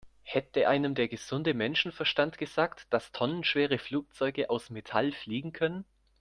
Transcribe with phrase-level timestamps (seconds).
[0.23, 5.85] Hätte einem der gesunde Menschenverstand gesagt, dass tonnenschwere Flugzeuge aus Metall fliegen können?